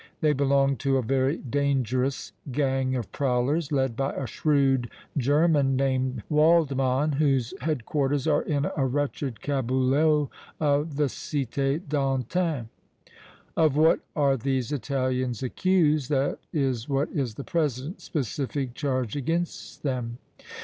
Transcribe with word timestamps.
They 0.19 0.33
belong 0.33 0.77
to 0.77 0.97
a 0.97 1.03
very 1.03 1.37
dangerous 1.37 2.31
gang 2.51 2.95
of 2.95 3.11
prowlers, 3.11 3.71
led 3.71 3.95
by 3.95 4.13
a 4.15 4.25
shrewd 4.25 4.89
German 5.15 5.75
named 5.75 6.23
Waldmann, 6.27 7.17
whose 7.17 7.53
headquarters 7.61 8.25
are 8.25 8.41
in 8.41 8.65
a 8.75 8.87
wretched 8.87 9.41
caboulot 9.41 10.29
of 10.59 10.95
the 10.95 11.03
Cité 11.03 11.87
d' 11.87 11.93
Antin." 11.93 12.69
"Of 13.55 13.77
what 13.77 13.99
are 14.15 14.37
these 14.37 14.71
Italians 14.71 15.43
accused, 15.43 16.09
that 16.09 16.39
is 16.51 16.89
what 16.89 17.11
is 17.11 17.35
the 17.35 17.43
present 17.43 18.01
specific 18.01 18.73
charge 18.73 19.15
against 19.15 19.83
them?" 19.83 20.17